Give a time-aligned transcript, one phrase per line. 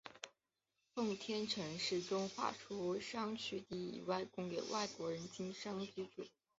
[0.95, 3.99] 奉天城市中划出商埠地以
[4.31, 6.25] 供外国人经商居住。